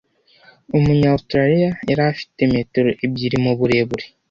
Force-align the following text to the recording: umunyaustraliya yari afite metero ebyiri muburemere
umunyaustraliya 0.77 1.71
yari 1.89 2.03
afite 2.11 2.39
metero 2.53 2.89
ebyiri 3.05 3.37
muburemere 3.43 4.05